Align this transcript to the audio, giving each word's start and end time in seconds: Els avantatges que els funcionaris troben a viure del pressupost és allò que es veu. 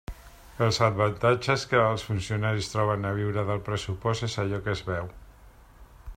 Els 0.67 0.79
avantatges 0.85 1.65
que 1.73 1.77
els 1.89 2.05
funcionaris 2.07 2.73
troben 2.77 3.07
a 3.11 3.15
viure 3.19 3.45
del 3.51 3.63
pressupost 3.69 4.29
és 4.31 4.39
allò 4.47 4.63
que 4.67 4.77
es 4.79 4.85
veu. 4.93 5.15